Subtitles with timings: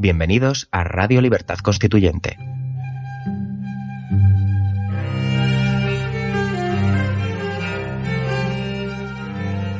[0.00, 2.38] Bienvenidos a Radio Libertad Constituyente.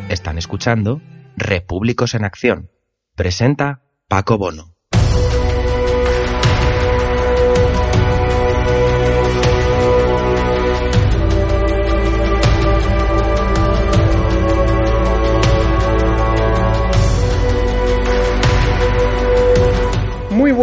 [0.09, 1.01] Están escuchando
[1.37, 2.69] Repúblicos en Acción.
[3.15, 4.78] Presenta Paco Bono.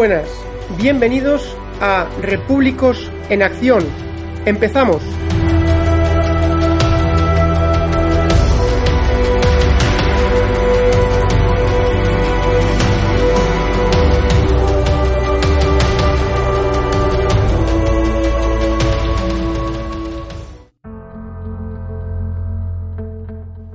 [0.08, 0.30] Buenas,
[0.78, 3.84] bienvenidos a Repúblicos en Acción.
[4.46, 5.02] Empezamos.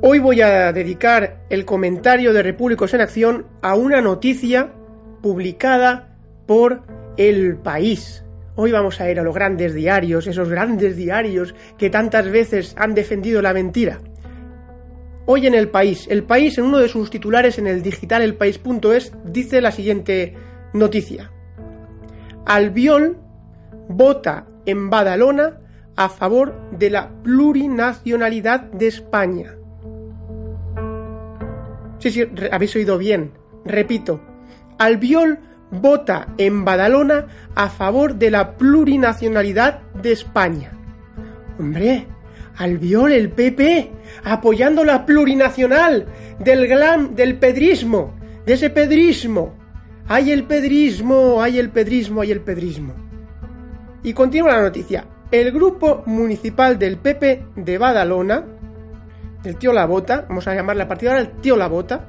[0.01, 4.71] Hoy voy a dedicar el comentario de Repúblicos en Acción a una noticia
[5.23, 6.10] publicada
[6.51, 6.83] por
[7.17, 8.25] El País.
[8.57, 12.93] Hoy vamos a ir a los grandes diarios, esos grandes diarios que tantas veces han
[12.93, 14.01] defendido la mentira.
[15.27, 19.13] Hoy en El País, El País en uno de sus titulares en el digital elpaís.es
[19.27, 20.35] dice la siguiente
[20.73, 21.31] noticia.
[22.47, 23.17] Albiol
[23.89, 25.61] vota en Badalona
[25.95, 29.55] a favor de la plurinacionalidad de España.
[32.01, 33.35] Sí, sí, habéis oído bien.
[33.65, 34.21] Repito,
[34.79, 35.39] Albiol
[35.71, 40.73] vota en Badalona a favor de la plurinacionalidad de España.
[41.59, 42.07] Hombre,
[42.57, 43.91] Albiol, el PP,
[44.25, 46.07] apoyando la plurinacional
[46.39, 49.55] del glam, del pedrismo, de ese pedrismo.
[50.09, 51.41] ¡Ay el pedrismo!
[51.41, 52.21] ¡Ay el pedrismo!
[52.21, 52.95] ¡Ay el pedrismo!
[54.03, 55.05] Y continúa la noticia.
[55.31, 58.45] El grupo municipal del PP de Badalona,
[59.45, 62.09] el tío La Bota, vamos a llamar la partida el tío La Bota,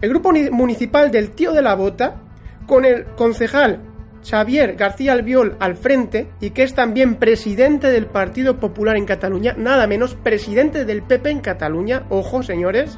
[0.00, 2.20] el grupo municipal del tío de la Bota,
[2.70, 3.80] con el concejal
[4.24, 9.56] Xavier García Albiol al frente y que es también presidente del Partido Popular en Cataluña,
[9.58, 12.96] nada menos presidente del PP en Cataluña, ojo señores,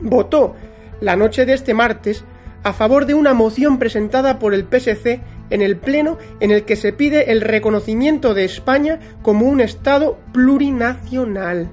[0.00, 0.54] votó
[1.02, 2.24] la noche de este martes
[2.62, 6.76] a favor de una moción presentada por el PSC en el Pleno en el que
[6.76, 11.68] se pide el reconocimiento de España como un Estado plurinacional.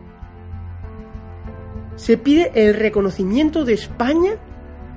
[1.95, 4.31] Se pide el reconocimiento de España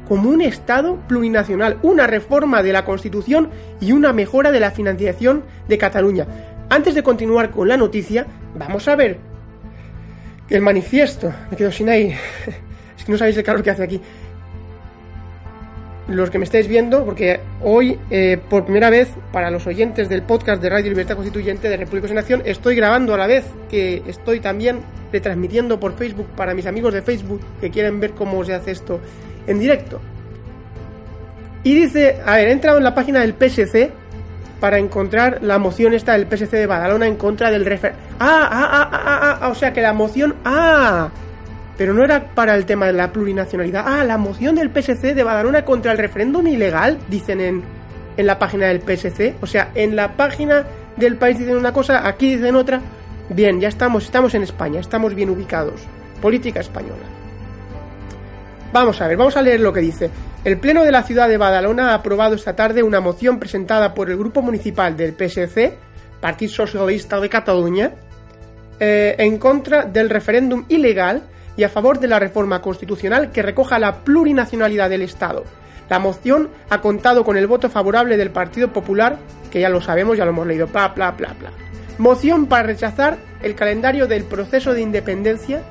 [0.09, 5.45] como un Estado plurinacional, una reforma de la Constitución y una mejora de la financiación
[5.69, 6.27] de Cataluña.
[6.69, 9.19] Antes de continuar con la noticia, vamos a ver
[10.49, 11.33] el manifiesto.
[11.51, 12.19] Me quedo sin aire.
[12.97, 14.01] Es que no sabéis el calor que hace aquí.
[16.07, 20.23] Los que me estáis viendo, porque hoy, eh, por primera vez, para los oyentes del
[20.23, 24.03] podcast de Radio Libertad Constituyente de Repúblicos en Acción, estoy grabando a la vez que
[24.07, 24.81] estoy también
[25.13, 29.01] retransmitiendo por Facebook para mis amigos de Facebook que quieren ver cómo se hace esto
[29.47, 30.01] en directo.
[31.65, 33.93] Y dice, a ver, he entrado en la página del PSC
[34.61, 37.95] para encontrar la moción esta del PSC de Badalona en contra del refer...
[38.19, 40.37] Ah, ah, ah, ah, ah, o sea que la moción...
[40.45, 41.11] Ah,
[41.77, 43.85] pero no era para el tema de la plurinacionalidad.
[43.87, 47.63] Ah, la moción del PSC de Badalona contra el referéndum ilegal, dicen en,
[48.17, 49.35] en la página del PSC.
[49.41, 50.65] O sea, en la página
[50.97, 52.81] del país dicen una cosa, aquí dicen otra.
[53.31, 55.81] Bien, ya estamos, estamos en España, estamos bien ubicados.
[56.21, 57.22] Política española.
[58.73, 60.11] Vamos a ver, vamos a leer lo que dice.
[60.45, 64.11] El Pleno de la ciudad de Badalona ha aprobado esta tarde una moción presentada por
[64.11, 65.77] el Grupo Municipal del PSC,
[66.21, 67.93] Partido Socialista de Cataluña,
[68.81, 71.23] eh, en contra del referéndum ilegal
[71.57, 75.45] y a favor de la reforma constitucional que recoja la plurinacionalidad del Estado.
[75.91, 79.19] La moción ha contado con el voto favorable del Partido Popular,
[79.51, 81.51] que ya lo sabemos, ya lo hemos leído, bla, bla, bla, bla.
[81.99, 85.63] Moción para rechazar el calendario del proceso de independencia.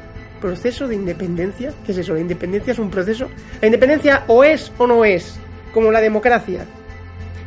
[0.41, 1.71] ¿Proceso de independencia?
[1.85, 2.15] ¿Qué es eso?
[2.15, 3.29] ¿La independencia es un proceso?
[3.61, 5.39] La independencia o es o no es,
[5.71, 6.65] como la democracia.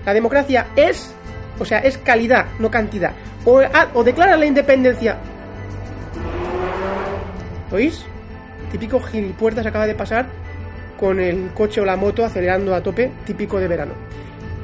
[0.06, 1.12] La democracia es,
[1.58, 3.12] o sea, es calidad, no cantidad.
[3.44, 3.60] O,
[3.94, 5.18] o declara la independencia.
[7.72, 8.04] ¿Oís?
[8.70, 10.26] Típico gilipuertas acaba de pasar
[10.96, 13.94] con el coche o la moto acelerando a tope, típico de verano.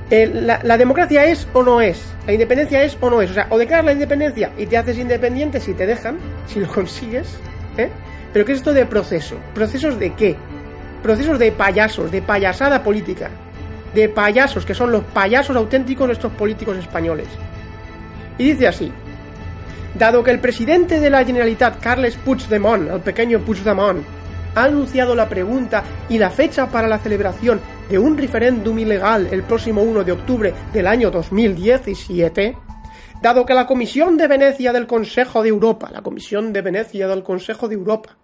[0.09, 3.31] la, democracia es o no es, la independencia es o no es.
[3.33, 6.69] O sea, o declaras la independencia y te haces independiente si te dejan, si lo
[6.69, 7.37] consigues,
[7.77, 7.89] ¿eh?
[8.33, 9.37] Pero ¿qué es esto de proceso?
[9.55, 10.37] ¿Procesos de qué?
[11.03, 13.31] Procesos de payasos, de payasada política.
[13.95, 17.29] De payasos, que son los payasos auténticos de estos políticos españoles.
[18.39, 18.93] Y dice así.
[19.95, 24.05] Dado que el presidente de la Generalitat, Carles Puigdemont, el pequeño Puigdemont,
[24.55, 29.43] ha anunciado la pregunta y la fecha para la celebración de un referéndum ilegal el
[29.43, 32.57] próximo 1 de octubre del año 2017,
[33.21, 37.23] dado que la Comisión de Venecia del Consejo de Europa, la Comisión de Venecia del
[37.23, 38.17] Consejo de Europa,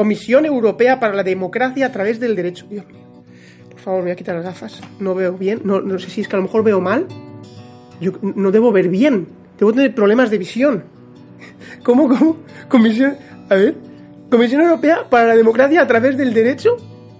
[0.00, 3.22] Comisión Europea para la Democracia a través del Derecho, Dios mío,
[3.68, 4.80] Por favor, me voy a quitar las gafas.
[4.98, 5.60] No veo bien.
[5.62, 7.06] No, no sé si es que a lo mejor veo mal.
[8.00, 9.28] Yo no debo ver bien.
[9.58, 10.84] Debo tener problemas de visión.
[11.84, 12.38] ¿Cómo, cómo?
[12.70, 13.18] Comisión.
[13.50, 13.74] A ver.
[14.30, 16.78] Comisión Europea para la Democracia a través del Derecho.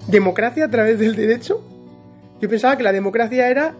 [0.09, 1.62] ¿Democracia a través del Derecho?
[2.41, 3.75] Yo pensaba que la democracia era.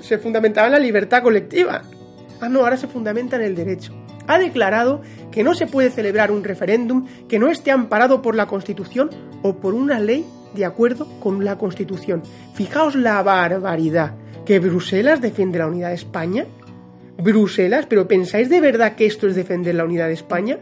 [0.00, 1.82] se fundamentaba en la libertad colectiva.
[2.40, 3.92] Ah, no, ahora se fundamenta en el derecho.
[4.30, 8.46] Ha declarado que no se puede celebrar un referéndum que no esté amparado por la
[8.46, 9.10] Constitución
[9.42, 10.24] o por una ley
[10.54, 12.22] de acuerdo con la Constitución.
[12.54, 14.14] Fijaos la barbaridad.
[14.46, 16.46] ¿Que Bruselas defiende la unidad de España?
[17.18, 17.86] ¿Bruselas?
[17.88, 20.60] ¿Pero pensáis de verdad que esto es defender la unidad de España?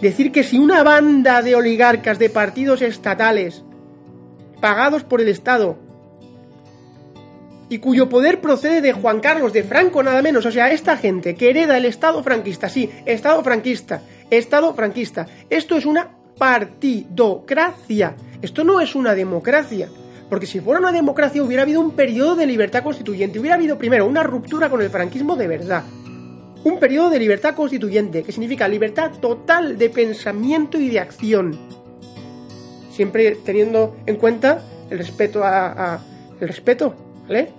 [0.00, 3.64] Decir que si una banda de oligarcas de partidos estatales,
[4.60, 5.78] pagados por el Estado,
[7.68, 11.34] y cuyo poder procede de Juan Carlos de Franco nada menos, o sea, esta gente
[11.34, 18.62] que hereda el Estado franquista, sí, Estado franquista, Estado franquista, esto es una partidocracia, esto
[18.62, 19.88] no es una democracia,
[20.28, 24.06] porque si fuera una democracia hubiera habido un periodo de libertad constituyente, hubiera habido primero
[24.06, 25.82] una ruptura con el franquismo de verdad,
[26.62, 31.58] un periodo de libertad constituyente, que significa libertad total de pensamiento y de acción,
[32.90, 36.00] siempre teniendo en cuenta el respeto a, a
[36.40, 37.50] el respeto ¿vale?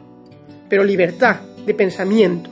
[0.69, 2.49] Pero libertad de pensamiento.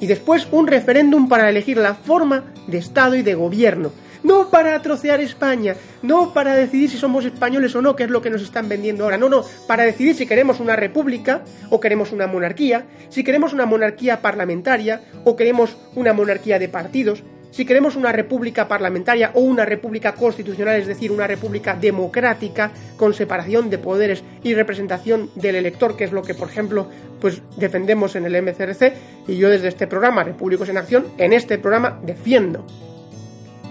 [0.00, 3.92] Y después un referéndum para elegir la forma de Estado y de gobierno.
[4.22, 8.20] No para trocear España, no para decidir si somos españoles o no, que es lo
[8.20, 9.16] que nos están vendiendo ahora.
[9.16, 13.64] No, no, para decidir si queremos una república o queremos una monarquía, si queremos una
[13.64, 19.64] monarquía parlamentaria o queremos una monarquía de partidos, si queremos una república parlamentaria o una
[19.64, 25.96] república constitucional, es decir, una república democrática con separación de poderes y representación del elector,
[25.96, 26.88] que es lo que, por ejemplo,
[27.20, 28.94] pues defendemos en el MCRC
[29.28, 32.64] y yo desde este programa Repúblicos en Acción, en este programa defiendo.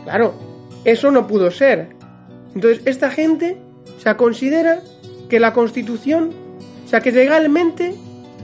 [0.03, 0.33] Claro,
[0.83, 1.89] eso no pudo ser.
[2.53, 3.57] Entonces, esta gente
[4.03, 4.81] se considera
[5.29, 6.31] que la Constitución,
[6.85, 7.93] o sea, que legalmente,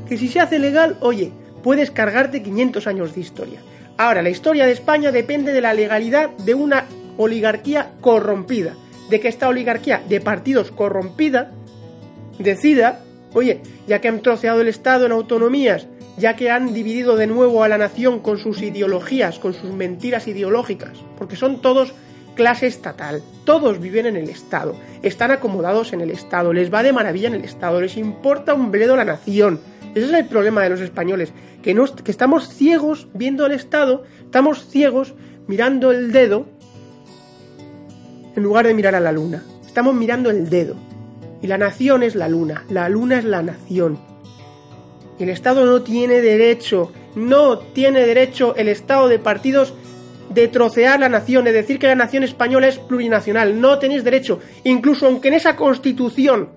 [0.07, 1.31] que si se hace legal, oye,
[1.63, 3.59] puedes cargarte 500 años de historia.
[3.97, 6.85] Ahora, la historia de España depende de la legalidad de una
[7.17, 8.75] oligarquía corrompida,
[9.09, 11.51] de que esta oligarquía de partidos corrompida
[12.37, 13.03] decida,
[13.33, 15.87] oye, ya que han troceado el Estado en autonomías,
[16.17, 20.27] ya que han dividido de nuevo a la nación con sus ideologías, con sus mentiras
[20.27, 21.93] ideológicas, porque son todos
[22.35, 26.91] clase estatal, todos viven en el Estado, están acomodados en el Estado, les va de
[26.91, 29.61] maravilla en el Estado, les importa un bledo la nación.
[29.95, 31.31] Ese es el problema de los españoles,
[31.63, 35.15] que, que estamos ciegos viendo el Estado, estamos ciegos
[35.47, 36.45] mirando el dedo
[38.35, 39.41] en lugar de mirar a la luna.
[39.65, 40.75] Estamos mirando el dedo.
[41.41, 43.97] Y la nación es la luna, la luna es la nación.
[45.17, 49.73] Y el Estado no tiene derecho, no tiene derecho el Estado de partidos
[50.29, 53.61] de trocear la nación, de decir que la nación española es plurinacional.
[53.61, 56.49] No tenéis derecho, incluso aunque en esa constitución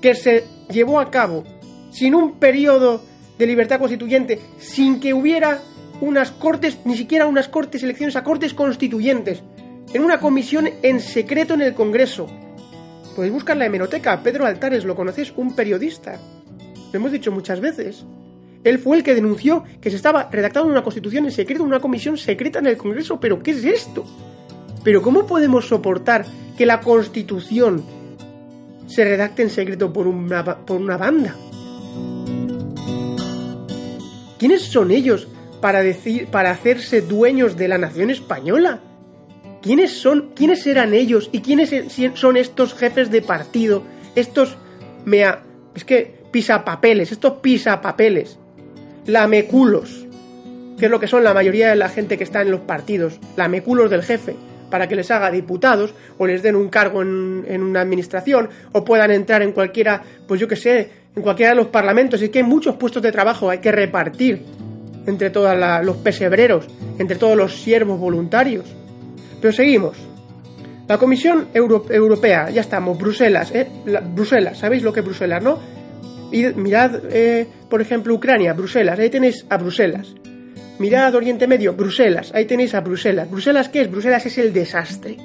[0.00, 1.44] que se llevó a cabo
[1.94, 3.00] sin un periodo
[3.38, 5.60] de libertad constituyente, sin que hubiera
[6.00, 9.42] unas cortes, ni siquiera unas cortes, elecciones a cortes constituyentes,
[9.92, 12.26] en una comisión en secreto en el Congreso.
[13.14, 16.18] Podéis buscar la hemeroteca, Pedro Altares, lo conocéis, un periodista.
[16.92, 18.04] Lo hemos dicho muchas veces.
[18.64, 22.16] Él fue el que denunció que se estaba redactando una constitución en secreto, una comisión
[22.18, 23.20] secreta en el Congreso.
[23.20, 24.04] ¿Pero qué es esto?
[24.82, 26.26] ¿Pero cómo podemos soportar
[26.58, 27.84] que la constitución
[28.88, 31.36] se redacte en secreto por una, por una banda?
[34.38, 35.28] ¿Quiénes son ellos
[35.60, 38.80] para decir, para hacerse dueños de la nación española?
[39.62, 41.72] ¿Quiénes son, quiénes eran ellos y quiénes
[42.14, 43.82] son estos jefes de partido,
[44.14, 44.58] estos
[45.06, 45.42] mea,
[45.74, 48.38] es que pisapapeles, estos pisapapeles,
[49.06, 50.06] lameculos,
[50.78, 53.18] que es lo que son la mayoría de la gente que está en los partidos,
[53.36, 54.36] lameculos del jefe,
[54.68, 58.84] para que les haga diputados o les den un cargo en, en una administración o
[58.84, 62.22] puedan entrar en cualquiera, pues yo que sé, en cualquiera de los parlamentos.
[62.22, 64.42] Y que hay muchos puestos de trabajo, hay que repartir
[65.06, 65.54] entre todos
[65.84, 66.66] los pesebreros,
[66.98, 68.64] entre todos los siervos voluntarios.
[69.40, 69.96] Pero seguimos.
[70.86, 73.66] La Comisión Europea, ya estamos, Bruselas, ¿eh?
[74.14, 75.58] Bruselas, ¿sabéis lo que es Bruselas, no?
[76.30, 80.14] Y mirad, eh, por ejemplo, Ucrania, Bruselas, ahí tenéis a Bruselas.
[80.78, 83.30] Mirad Oriente Medio, Bruselas, ahí tenéis a Bruselas.
[83.30, 83.90] ¿Bruselas qué es?
[83.90, 85.16] Bruselas es el desastre,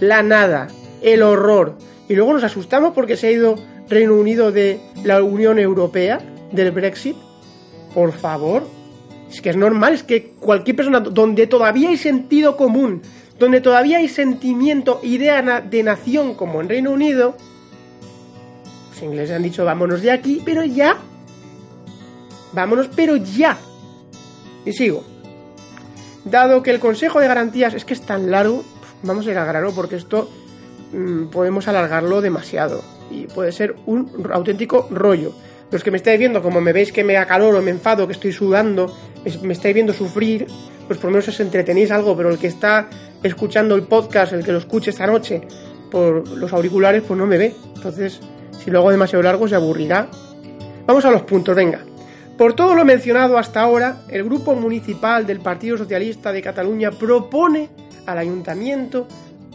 [0.00, 0.68] la nada,
[1.02, 1.76] el horror.
[2.08, 3.56] Y luego nos asustamos porque se ha ido
[3.90, 6.20] Reino Unido de la Unión Europea,
[6.52, 7.16] del Brexit.
[7.92, 8.62] Por favor,
[9.28, 13.02] es que es normal, es que cualquier persona donde todavía hay sentido común,
[13.38, 17.34] donde todavía hay sentimiento, idea de nación como en Reino Unido,
[18.90, 20.96] los ingleses han dicho vámonos de aquí, pero ya.
[22.52, 23.58] Vámonos, pero ya.
[24.64, 25.02] Y sigo.
[26.24, 28.62] Dado que el Consejo de Garantías es que es tan largo,
[29.02, 30.30] vamos a ir al grano porque esto
[30.92, 35.32] mm, podemos alargarlo demasiado y puede ser un auténtico rollo.
[35.70, 38.32] Los que me estáis viendo, como me veis que me acaloro, me enfado, que estoy
[38.32, 38.94] sudando,
[39.42, 40.46] me estáis viendo sufrir,
[40.86, 42.88] pues por lo menos os entretenéis algo, pero el que está
[43.22, 45.42] escuchando el podcast, el que lo escuche esta noche
[45.90, 47.54] por los auriculares, pues no me ve.
[47.76, 48.20] Entonces,
[48.64, 50.08] si lo hago demasiado largo, se aburrirá.
[50.86, 51.80] Vamos a los puntos, venga.
[52.36, 57.68] Por todo lo mencionado hasta ahora, el Grupo Municipal del Partido Socialista de Cataluña propone
[58.06, 59.06] al Ayuntamiento,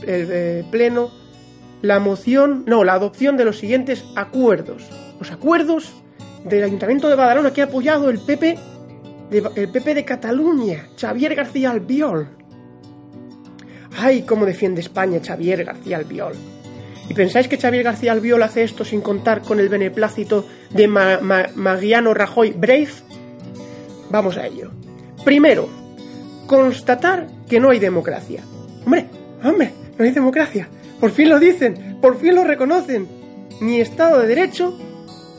[0.04, 1.10] el eh, Pleno,
[1.82, 4.84] la moción, no, la adopción de los siguientes acuerdos.
[5.20, 5.94] Los acuerdos
[6.44, 8.58] del Ayuntamiento de Badalona que ha apoyado el PP
[9.30, 12.30] de, el de Cataluña, Xavier García Albiol.
[13.98, 16.34] Ay, cómo defiende España Xavier García Albiol.
[17.10, 22.14] ¿Y pensáis que Xavier García Albiol hace esto sin contar con el beneplácito de Magiano
[22.14, 22.90] Rajoy Brave?
[24.10, 24.72] Vamos a ello.
[25.24, 25.70] Primero,
[26.48, 28.44] constatar que no hay democracia.
[28.86, 29.08] Hombre,
[29.44, 30.68] hombre, no hay democracia.
[31.06, 33.08] Por fin lo dicen, por fin lo reconocen.
[33.62, 34.76] Ni Estado de Derecho.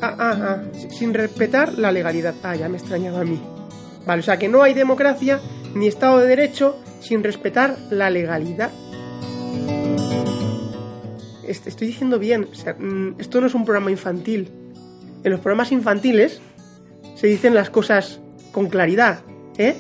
[0.01, 0.63] Ah, ah, ah,
[0.97, 2.37] sin respetar la legalidad.
[2.45, 3.43] Ah, ya me extrañaba a mí.
[4.07, 5.41] Vale, o sea que no hay democracia
[5.75, 8.71] ni Estado de Derecho sin respetar la legalidad.
[11.43, 12.43] Estoy diciendo bien,
[12.79, 14.53] mm, esto no es un programa infantil
[15.25, 16.41] en los programas infantiles
[17.17, 18.21] se dicen las cosas
[18.53, 19.23] con claridad,
[19.59, 19.77] ¿eh?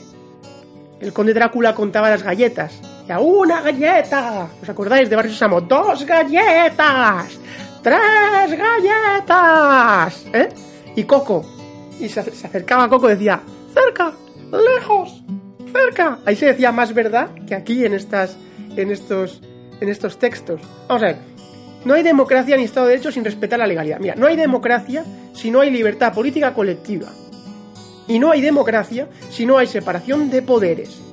[1.00, 2.80] El conde Drácula contaba las galletas.
[3.14, 4.48] Una galleta.
[4.60, 5.60] ¿Os acordáis de Barrio Sésamo?
[5.60, 7.38] Dos galletas.
[7.82, 10.26] Tres galletas.
[10.32, 10.48] ¿Eh?
[10.96, 11.44] Y Coco.
[12.00, 13.40] Y se, acercaba a Coco y decía,
[13.72, 14.12] cerca,
[14.50, 15.22] lejos,
[15.72, 16.18] cerca.
[16.26, 18.36] Ahí se decía más verdad que aquí en estas,
[18.76, 19.40] en estos,
[19.80, 20.60] en estos textos.
[20.88, 21.16] Vamos a ver.
[21.84, 24.00] No hay democracia ni Estado de Derecho sin respetar la legalidad.
[24.00, 27.06] Mira, no hay democracia si no hay libertad política colectiva.
[28.08, 31.05] Y no hay democracia si no hay separación de poderes.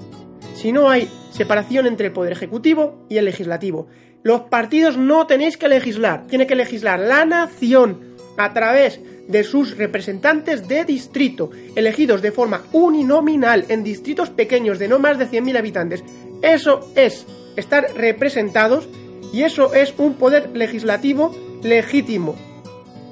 [0.64, 3.88] Si no hay separación entre el poder ejecutivo y el legislativo.
[4.24, 9.78] Los partidos no tenéis que legislar, tiene que legislar la nación a través de sus
[9.78, 15.58] representantes de distrito, elegidos de forma uninominal en distritos pequeños de no más de 100.000
[15.58, 16.02] habitantes.
[16.42, 17.26] Eso es
[17.58, 18.88] estar representados
[19.34, 22.36] y eso es un poder legislativo legítimo,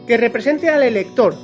[0.08, 1.36] que represente al elector.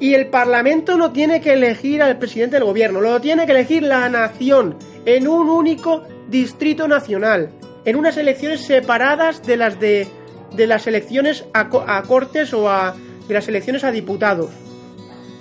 [0.00, 3.82] Y el Parlamento no tiene que elegir al presidente del gobierno, lo tiene que elegir
[3.82, 7.50] la nación, en un único distrito nacional,
[7.84, 10.08] en unas elecciones separadas de las de,
[10.56, 12.96] de las elecciones a, a cortes o a,
[13.28, 14.50] de las elecciones a diputados.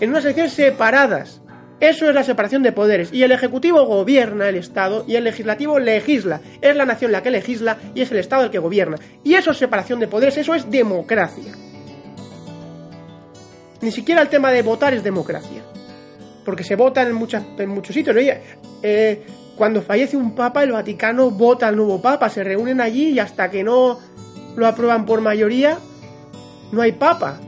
[0.02, 1.42] En unas elecciones separadas.
[1.80, 3.14] Eso es la separación de poderes.
[3.14, 6.42] Y el Ejecutivo gobierna el Estado y el Legislativo legisla.
[6.62, 8.98] Es la nación la que legisla y es el Estado el que gobierna.
[9.24, 11.54] Y eso es separación de poderes, eso es democracia.
[13.82, 15.64] Ni siquiera el tema de votar es democracia.
[16.46, 18.16] Porque se vota en, muchas, en muchos sitios.
[18.82, 22.30] Eh, cuando fallece un papa, el Vaticano vota al nuevo papa.
[22.30, 24.00] Se reúnen allí y hasta que no
[24.56, 25.78] lo aprueban por mayoría,
[26.72, 27.40] no hay papa.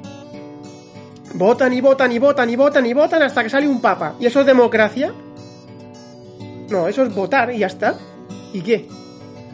[1.33, 4.15] Votan y votan y votan y votan y votan hasta que sale un papa.
[4.19, 5.13] ¿Y eso es democracia?
[6.69, 7.97] No, eso es votar y ya está.
[8.53, 8.87] ¿Y qué?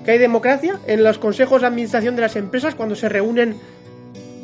[0.03, 3.59] ¿Que hay democracia en los consejos de administración de las empresas cuando se reúnen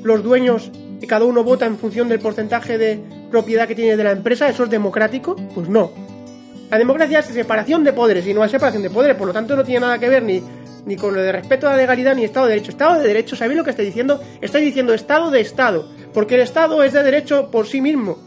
[0.03, 0.71] los dueños
[1.03, 2.97] y cada uno vota en función del porcentaje de
[3.29, 4.47] propiedad que tiene de la empresa?
[4.47, 5.35] ¿Eso es democrático?
[5.53, 5.91] Pues no.
[6.71, 9.53] La democracia es separación de poderes y no es separación de poderes, por lo tanto
[9.57, 10.41] no tiene nada que ver ni,
[10.85, 12.71] ni con lo de respeto a la legalidad ni Estado de Derecho.
[12.71, 14.21] Estado de Derecho, ¿sabéis lo que estoy diciendo?
[14.39, 18.17] Estoy diciendo Estado de Estado porque el Estado es de derecho por sí mismo.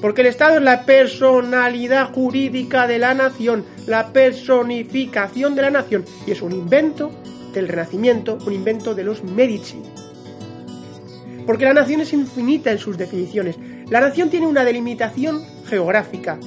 [0.00, 6.06] Porque el Estado es la personalidad jurídica de la nación, la personificación de la nación.
[6.26, 7.10] Y es un invento
[7.52, 9.82] del Renacimiento, un invento de los Medici.
[11.48, 13.56] Porque la nación es infinita en sus definiciones.
[13.88, 16.38] La nación tiene una delimitación geográfica.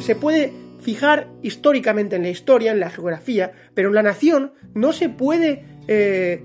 [0.00, 5.08] se puede fijar históricamente en la historia, en la geografía, pero la nación no se
[5.08, 6.44] puede eh,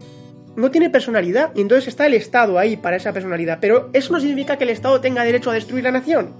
[0.55, 3.59] no tiene personalidad y entonces está el Estado ahí para esa personalidad.
[3.61, 6.33] Pero eso no significa que el Estado tenga derecho a destruir la nación.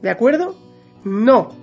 [0.00, 0.56] ¿De acuerdo?
[1.04, 1.54] No.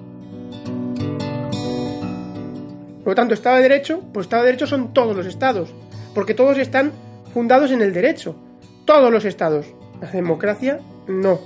[3.03, 5.73] Por lo tanto, Estado de Derecho, pues Estado de Derecho son todos los Estados,
[6.13, 6.91] porque todos están
[7.33, 8.35] fundados en el derecho.
[8.85, 9.67] Todos los Estados.
[10.01, 11.39] La democracia, no.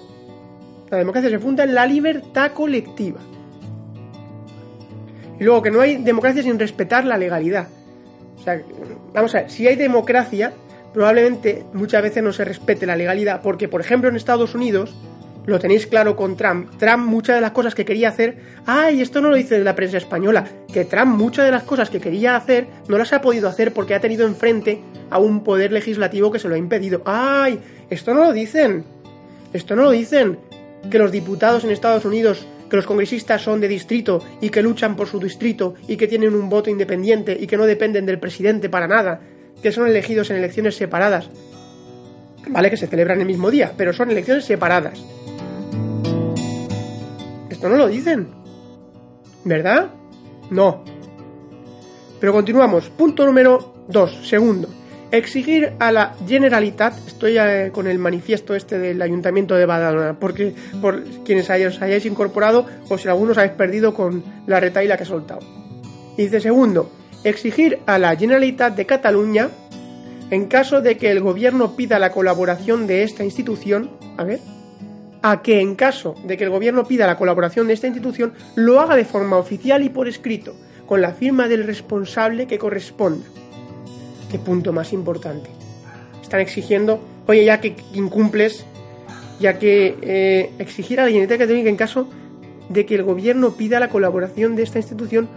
[0.89, 3.19] La democracia se funda en la libertad colectiva.
[5.39, 7.67] Y luego que no hay democracia sin respetar la legalidad
[8.45, 8.61] sea,
[9.13, 10.53] vamos a ver, si hay democracia,
[10.93, 14.95] probablemente muchas veces no se respete la legalidad, porque por ejemplo en Estados Unidos,
[15.45, 19.21] lo tenéis claro con Trump, Trump muchas de las cosas que quería hacer, ay, esto
[19.21, 22.67] no lo dice la prensa española, que Trump muchas de las cosas que quería hacer
[22.87, 26.47] no las ha podido hacer porque ha tenido enfrente a un poder legislativo que se
[26.47, 27.01] lo ha impedido.
[27.05, 27.59] Ay,
[27.89, 28.83] esto no lo dicen,
[29.53, 30.39] esto no lo dicen,
[30.89, 34.95] que los diputados en Estados Unidos que los congresistas son de distrito y que luchan
[34.95, 38.69] por su distrito y que tienen un voto independiente y que no dependen del presidente
[38.69, 39.21] para nada,
[39.61, 41.29] que son elegidos en elecciones separadas.
[42.47, 45.03] Vale que se celebran el mismo día, pero son elecciones separadas.
[47.55, 48.27] Esto no lo dicen.
[49.45, 49.87] ¿Verdad?
[50.49, 50.83] No.
[52.19, 52.89] Pero continuamos.
[52.89, 54.27] Punto número 2.
[54.27, 54.67] Segundo.
[55.09, 60.53] Exigir a la Generalitat, estoy eh, con el manifiesto este del Ayuntamiento de Badalona, porque
[60.81, 65.07] por quienes os hayáis incorporado o si algunos habéis perdido con la retaila que he
[65.07, 65.39] soltado.
[66.17, 66.91] Dice segundo,
[67.23, 69.47] exigir a la Generalitat de Cataluña,
[70.29, 74.41] en caso de que el gobierno pida la colaboración de esta institución, a ver,
[75.27, 78.79] a que en caso de que el gobierno pida la colaboración de esta institución, lo
[78.79, 80.53] haga de forma oficial y por escrito,
[80.85, 83.25] con la firma del responsable que corresponda.
[84.29, 85.49] ¿Qué punto más importante?
[86.21, 88.67] Están exigiendo, oye, ya que incumples,
[89.39, 92.07] ya que eh, exigir a la Generalitat Católica en caso
[92.69, 95.27] de que el gobierno pida la colaboración de esta institución,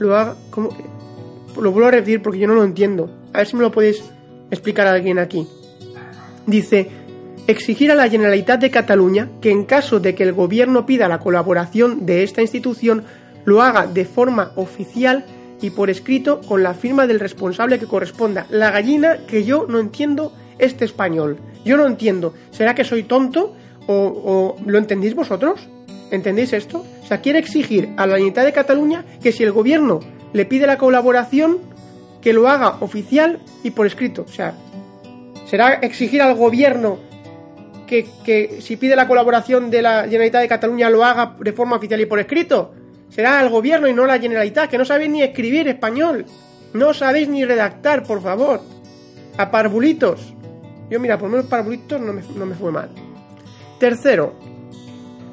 [0.00, 0.70] lo haga, como,
[1.54, 3.16] lo vuelvo a repetir porque yo no lo entiendo.
[3.32, 4.02] A ver si me lo podéis
[4.50, 5.46] explicar a alguien aquí.
[6.48, 7.05] Dice,
[7.46, 11.20] exigir a la Generalitat de Cataluña que en caso de que el gobierno pida la
[11.20, 13.04] colaboración de esta institución,
[13.44, 15.24] lo haga de forma oficial
[15.60, 18.46] y por escrito con la firma del responsable que corresponda.
[18.50, 21.38] La gallina que yo no entiendo este español.
[21.64, 22.34] Yo no entiendo.
[22.50, 23.54] ¿Será que soy tonto?
[23.86, 25.68] ¿O, lo entendéis vosotros?
[26.10, 26.84] ¿Entendéis esto?
[27.02, 30.00] O sea, quiere exigir a la unidad de Cataluña que si el gobierno
[30.32, 31.58] le pide la colaboración,
[32.20, 34.22] que lo haga oficial y por escrito.
[34.22, 34.54] O sea,
[35.46, 36.98] será exigir al gobierno
[37.86, 42.00] que, si pide la colaboración de la Generalitat de Cataluña lo haga de forma oficial
[42.00, 42.74] y por escrito.
[43.08, 46.26] Será el gobierno y no la Generalitat, que no sabéis ni escribir español.
[46.74, 48.60] No sabéis ni redactar, por favor.
[49.38, 50.34] A parvulitos.
[50.90, 52.90] Yo, mira, por lo menos parvulitos no me, no me fue mal.
[53.78, 54.34] Tercero,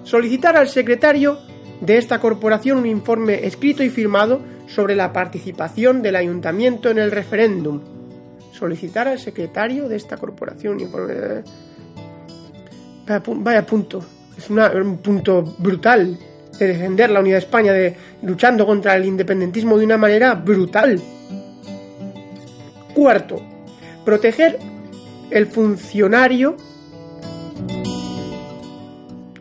[0.04, 1.40] solicitar al secretario
[1.82, 7.12] de esta corporación un informe escrito y firmado sobre la participación del ayuntamiento en el
[7.12, 7.82] referéndum.
[8.52, 11.14] Solicitar al secretario de esta corporación un informe.
[13.06, 14.04] Vaya, punto.
[14.38, 16.18] Es un punto brutal
[16.58, 21.00] de defender la unidad de España, de luchando contra el independentismo de una manera brutal.
[22.94, 23.42] Cuarto,
[24.06, 24.60] proteger
[25.30, 26.58] el funcionario.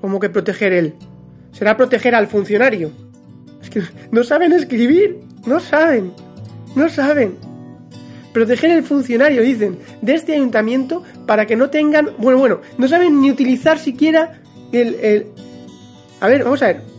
[0.01, 0.95] ¿Cómo que proteger él?
[1.53, 2.91] Será proteger al funcionario.
[3.61, 6.13] Es que no saben escribir, no saben,
[6.75, 7.52] no saben.
[8.33, 12.11] Proteger el funcionario, dicen, de este ayuntamiento para que no tengan.
[12.19, 14.41] Bueno, bueno, no saben ni utilizar siquiera
[14.73, 14.95] el.
[14.97, 15.27] el...
[16.21, 16.93] A ver, vamos a ver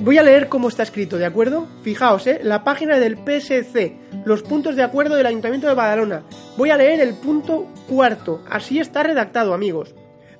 [0.00, 1.66] voy a leer cómo está escrito, ¿de acuerdo?
[1.82, 2.40] Fijaos, ¿eh?
[2.42, 3.94] La página del PSC,
[4.24, 6.22] los puntos de acuerdo del Ayuntamiento de Badalona.
[6.56, 8.42] Voy a leer el punto cuarto.
[8.48, 9.94] Así está redactado, amigos.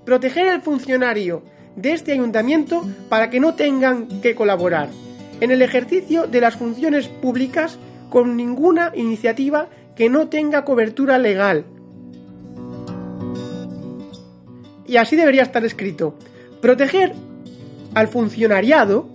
[0.05, 1.43] Proteger al funcionario
[1.75, 4.89] de este ayuntamiento para que no tengan que colaborar
[5.41, 7.79] en el ejercicio de las funciones públicas
[8.09, 11.65] con ninguna iniciativa que no tenga cobertura legal.
[14.87, 16.15] Y así debería estar escrito.
[16.61, 17.15] Proteger
[17.95, 19.09] al funcionariado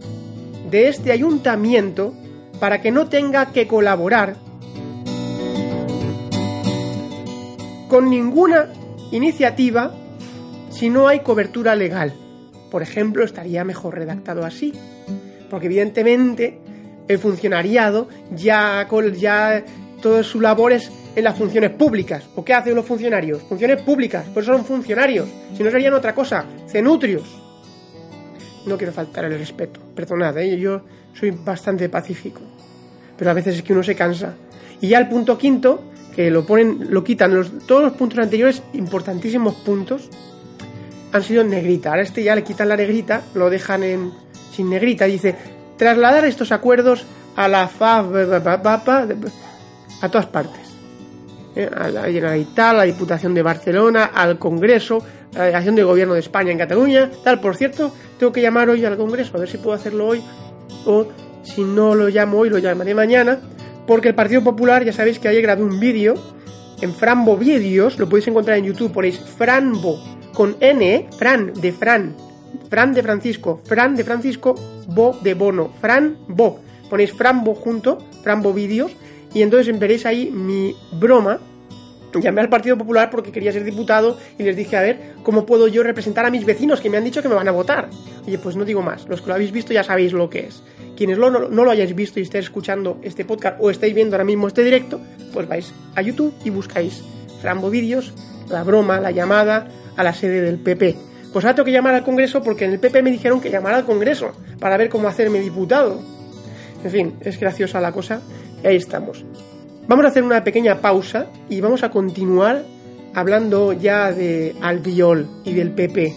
[0.70, 2.13] de este ayuntamiento
[2.60, 4.36] para que no tenga que colaborar
[7.88, 8.70] con ninguna
[9.12, 9.94] iniciativa
[10.72, 12.13] si no hay cobertura legal.
[12.72, 14.74] Por ejemplo, estaría mejor redactado así,
[15.50, 16.60] porque evidentemente
[17.08, 19.63] el funcionariado ya, ya
[20.02, 22.28] todas sus labores en las funciones públicas.
[22.36, 23.42] ¿O qué hacen los funcionarios?
[23.44, 25.28] Funciones públicas, por eso son funcionarios.
[25.56, 27.42] Si no serían otra cosa, cenutrios
[28.66, 29.80] no quiero faltar el respeto.
[29.96, 30.58] Perdonad, ¿eh?
[30.60, 30.82] yo
[31.14, 32.42] soy bastante pacífico.
[33.18, 34.36] Pero a veces es que uno se cansa.
[34.80, 35.84] Y ya el punto quinto,
[36.16, 40.10] que lo ponen, lo quitan, los, todos los puntos anteriores, importantísimos puntos,
[41.12, 41.90] han sido en negrita.
[41.90, 44.12] Ahora este ya le quitan la negrita, lo dejan en
[44.52, 45.06] sin negrita.
[45.06, 45.36] Dice,
[45.78, 48.04] trasladar estos acuerdos a la FA,
[50.02, 50.62] a todas partes.
[51.56, 51.70] ¿Eh?
[51.74, 56.14] A la Generalitat, a la Diputación de Barcelona, al Congreso, a la Delegación de Gobierno
[56.14, 57.40] de España en Cataluña, tal.
[57.40, 60.24] Por cierto, tengo que llamar hoy al Congreso, a ver si puedo hacerlo hoy,
[60.86, 61.08] o
[61.44, 63.40] si no lo llamo hoy, lo llamaré mañana,
[63.88, 66.14] porque el Partido Popular, ya sabéis que ayer grabé un vídeo
[66.82, 70.00] en Frambo Vídeos, lo podéis encontrar en YouTube, ponéis Franbo,
[70.34, 72.16] con N, Fran, de Fran,
[72.70, 74.56] Fran de Francisco, Fran de Francisco,
[74.88, 76.60] Bo de Bono, Fran Bo,
[76.90, 78.96] ponéis Frambo junto, Frambo Vídeos,
[79.34, 81.39] y entonces veréis ahí mi broma
[82.20, 85.67] llamé al Partido Popular porque quería ser diputado y les dije, a ver, ¿cómo puedo
[85.67, 87.89] yo representar a mis vecinos que me han dicho que me van a votar?
[88.28, 90.63] Oye, pues no digo más, los que lo habéis visto ya sabéis lo que es.
[90.98, 94.26] Quienes no, no lo hayáis visto y estéis escuchando este podcast o estáis viendo ahora
[94.26, 95.00] mismo este directo,
[95.34, 97.04] pues vais a YouTube y buscáis
[97.41, 98.13] Frambo Vídeos,
[98.50, 100.98] la broma, la llamada a la sede del PP.
[101.32, 103.78] Pues ahora tengo que llamar al Congreso porque en el PP me dijeron que llamara
[103.78, 106.02] al Congreso para ver cómo hacerme diputado.
[106.84, 108.22] En fin, es graciosa la cosa
[108.67, 109.26] ahí estamos.
[109.88, 112.63] Vamos a hacer una pequeña pausa y vamos a continuar
[113.13, 116.13] hablando ya de Albiol y del PP.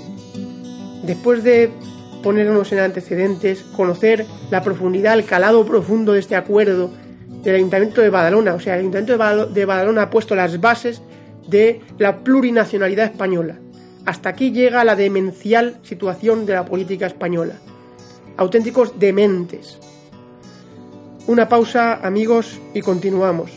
[1.03, 1.71] Después de
[2.23, 6.91] ponernos en antecedentes, conocer la profundidad, el calado profundo de este acuerdo
[7.43, 11.03] del Ayuntamiento de Badalona, o sea, el Ayuntamiento de Badalona ha puesto las bases
[11.49, 13.59] de la plurinacionalidad española.
[14.07, 17.55] Hasta aquí llega la demencial situación de la política española.
[18.37, 19.79] Auténticos dementes.
[21.27, 23.51] Una pausa, amigos, y continuamos.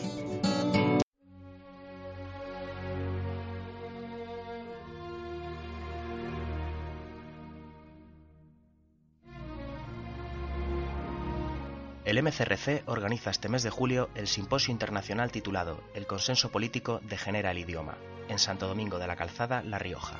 [12.06, 17.50] El MCRC organiza este mes de julio el simposio internacional titulado El consenso político degenera
[17.50, 17.98] el idioma,
[18.30, 20.16] en Santo Domingo de la Calzada, La Rioja.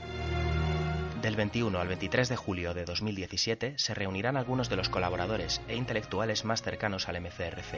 [1.23, 5.75] Del 21 al 23 de julio de 2017 se reunirán algunos de los colaboradores e
[5.75, 7.77] intelectuales más cercanos al MCRC.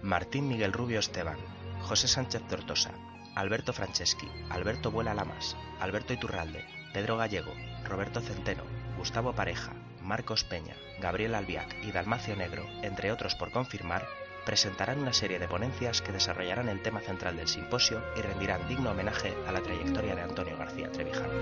[0.00, 1.36] Martín Miguel Rubio Esteban,
[1.82, 2.92] José Sánchez Tortosa,
[3.34, 7.52] Alberto Franceschi, Alberto Vuela Lamas, Alberto Iturralde, Pedro Gallego,
[7.84, 8.64] Roberto Centeno,
[8.96, 14.06] Gustavo Pareja, Marcos Peña, Gabriel Albiac y Dalmacio Negro, entre otros por confirmar,
[14.48, 18.92] presentarán una serie de ponencias que desarrollarán el tema central del simposio y rendirán digno
[18.92, 21.34] homenaje a la trayectoria de Antonio García Trevijano.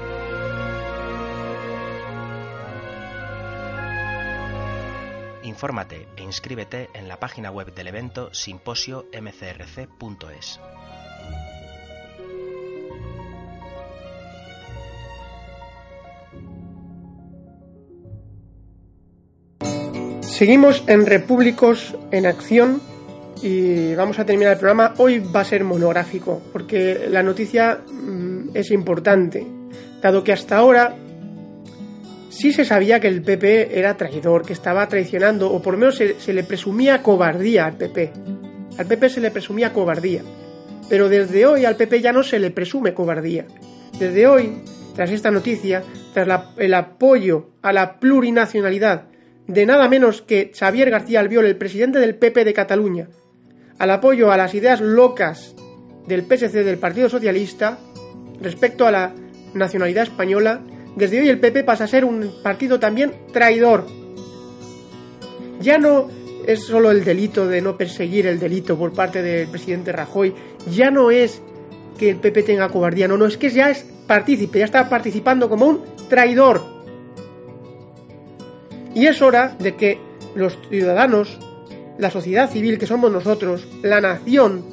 [5.45, 10.61] Infórmate e inscríbete en la página web del evento simposiomcrc.es.
[20.23, 22.83] Seguimos en Repúblicos en Acción
[23.43, 24.95] y vamos a terminar el programa.
[24.99, 29.47] Hoy va a ser monográfico porque la noticia mm, es importante,
[30.01, 30.95] dado que hasta ahora
[32.31, 35.97] sí se sabía que el PP era traidor, que estaba traicionando, o por lo menos
[35.97, 38.13] se, le presumía cobardía al PP.
[38.79, 40.23] Al PP se le presumía cobardía.
[40.89, 43.47] Pero desde hoy al PP ya no se le presume cobardía.
[43.99, 44.63] Desde hoy,
[44.95, 49.07] tras esta noticia, tras el apoyo a la plurinacionalidad
[49.47, 53.09] de nada menos que Xavier García Albiol, el presidente del PP de Cataluña,
[53.79, 55.55] al apoyo a las ideas locas
[56.07, 57.79] del PSC del Partido Socialista
[58.41, 59.15] respecto a la
[59.55, 60.61] nacionalidad española,
[60.97, 63.87] desde hoy el PP pasa a ser un partido también traidor.
[65.61, 66.09] Ya no
[66.47, 70.35] es solo el delito de no perseguir el delito por parte del presidente Rajoy,
[70.71, 71.43] ya no es
[71.99, 75.49] que el PP tenga cobardía, no, no, es que ya es partícipe, ya está participando
[75.49, 76.63] como un traidor.
[78.95, 79.99] Y es hora de que
[80.35, 81.39] los ciudadanos,
[81.99, 84.65] la sociedad civil que somos nosotros, la nación,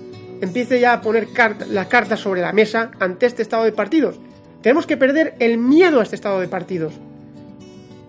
[0.41, 4.19] empiece ya a poner cart- las cartas sobre la mesa ante este estado de partidos.
[4.61, 6.93] Tenemos que perder el miedo a este estado de partidos.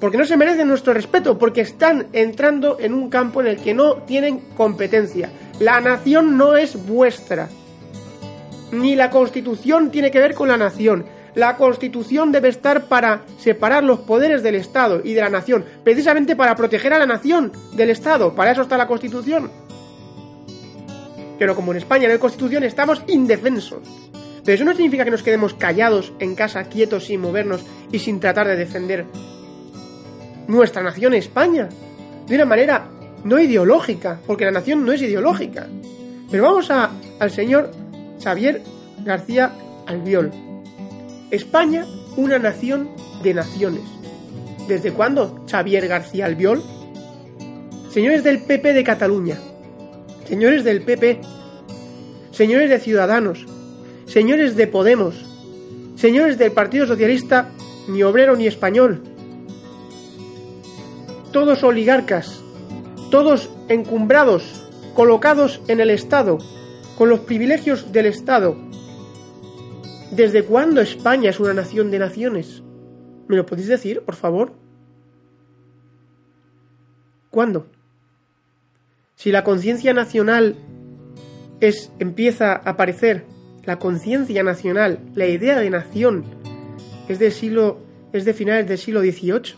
[0.00, 3.72] Porque no se merecen nuestro respeto, porque están entrando en un campo en el que
[3.74, 5.31] no tienen competencia.
[5.61, 7.48] La nación no es vuestra.
[8.72, 11.07] Ni la constitución tiene que ver con la nación.
[11.35, 16.37] La constitución debe estar para separar los poderes del Estado y de la nación, precisamente
[16.37, 18.35] para proteger a la nación del Estado.
[18.35, 19.51] Para eso está la constitución.
[21.38, 23.81] Pero como en España no hay constitución, estamos indefensos.
[24.44, 28.20] Pero eso no significa que nos quedemos callados en casa, quietos, sin movernos y sin
[28.20, 29.07] tratar de defender
[30.47, 31.68] nuestra nación España.
[32.29, 32.87] De una manera
[33.25, 35.66] no ideológica, porque la nación no es ideológica.
[36.31, 37.70] Pero vamos a, al señor
[38.23, 38.62] Xavier
[39.05, 39.53] García
[39.87, 40.31] Albiol.
[41.30, 42.90] España, una nación
[43.22, 43.82] de naciones.
[44.68, 46.62] ¿Desde cuándo Xavier García Albiol?
[47.90, 49.38] Señores del PP de Cataluña,
[50.26, 51.20] señores del PP,
[52.32, 53.46] señores de Ciudadanos,
[54.06, 55.24] señores de Podemos,
[55.96, 57.50] señores del Partido Socialista,
[57.88, 59.02] ni obrero ni español,
[61.32, 62.40] todos oligarcas,
[63.10, 66.38] todos encumbrados, colocados en el Estado,
[66.96, 68.56] con los privilegios del Estado.
[70.14, 72.62] ¿Desde cuándo España es una nación de naciones?
[73.27, 74.53] ¿Me lo podéis decir, por favor?
[77.31, 77.66] ¿Cuándo?
[79.16, 80.57] Si la conciencia nacional
[81.61, 83.24] es empieza a aparecer,
[83.64, 86.24] la conciencia nacional, la idea de nación
[87.09, 87.79] es del siglo
[88.12, 89.57] es de finales del siglo XVIII.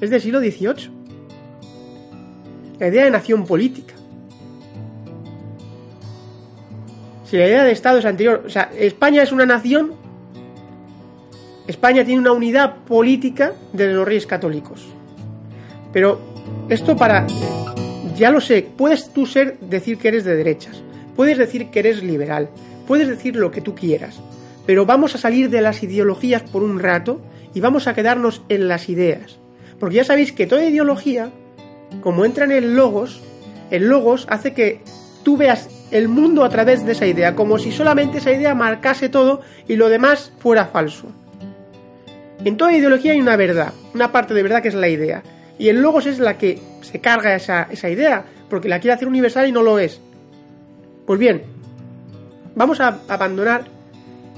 [0.00, 0.90] Es del siglo XVIII.
[2.78, 3.92] La idea de nación política.
[7.30, 9.92] Si la idea de Estado es anterior, o sea, España es una nación,
[11.68, 14.84] España tiene una unidad política de los reyes católicos.
[15.92, 16.20] Pero
[16.68, 17.28] esto para,
[18.16, 20.82] ya lo sé, puedes tú ser, decir que eres de derechas,
[21.14, 22.50] puedes decir que eres liberal,
[22.88, 24.18] puedes decir lo que tú quieras,
[24.66, 27.20] pero vamos a salir de las ideologías por un rato
[27.54, 29.38] y vamos a quedarnos en las ideas.
[29.78, 31.30] Porque ya sabéis que toda ideología,
[32.00, 33.22] como entra en el logos,
[33.70, 34.80] el logos hace que
[35.22, 39.08] tú veas el mundo a través de esa idea, como si solamente esa idea marcase
[39.08, 41.08] todo y lo demás fuera falso.
[42.44, 45.22] En toda ideología hay una verdad, una parte de verdad que es la idea.
[45.58, 49.08] Y el logos es la que se carga esa, esa idea, porque la quiere hacer
[49.08, 50.00] universal y no lo es.
[51.06, 51.42] Pues bien,
[52.54, 53.64] vamos a abandonar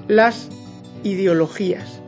[0.08, 0.48] las
[1.04, 2.00] ideologías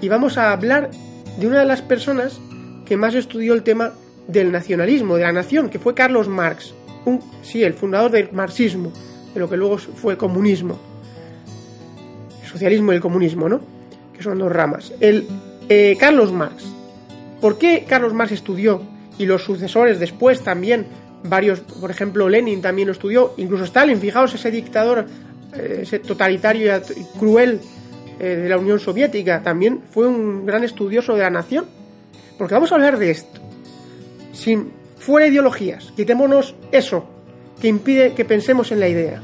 [0.00, 0.90] y vamos a hablar
[1.38, 2.40] de una de las personas
[2.84, 3.92] que más estudió el tema
[4.26, 6.74] del nacionalismo, de la nación, que fue Carlos Marx,
[7.04, 8.92] un, sí, el fundador del marxismo,
[9.32, 10.78] de lo que luego fue comunismo,
[12.42, 13.60] el socialismo y el comunismo, ¿no?
[14.12, 14.92] Que son dos ramas.
[15.00, 15.26] El
[15.68, 16.64] eh, Carlos Marx.
[17.40, 18.82] ¿Por qué Carlos Marx estudió
[19.18, 20.86] y los sucesores después también
[21.22, 25.06] varios, por ejemplo, Lenin también lo estudió, incluso Stalin, fijaos ese dictador
[25.54, 27.60] eh, ese totalitario y cruel
[28.18, 31.66] eh, de la Unión Soviética, también fue un gran estudioso de la nación.
[32.38, 33.40] Porque vamos a hablar de esto.
[34.32, 37.06] Sin fuera ideologías, quitémonos eso
[37.60, 39.22] que impide que pensemos en la idea.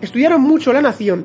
[0.00, 1.24] Estudiaron mucho la nación,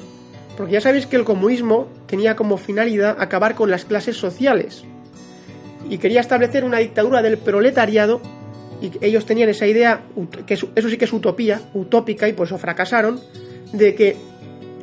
[0.57, 4.83] porque ya sabéis que el comunismo tenía como finalidad acabar con las clases sociales
[5.89, 8.21] y quería establecer una dictadura del proletariado
[8.81, 10.01] y ellos tenían esa idea,
[10.45, 13.19] que eso sí que es utopía, utópica y por eso fracasaron,
[13.73, 14.17] de que